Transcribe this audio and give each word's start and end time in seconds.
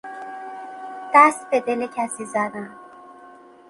دست 1.15 1.49
به 1.49 1.59
دل 1.59 1.87
کسی 1.95 2.25
زدن 2.25 2.75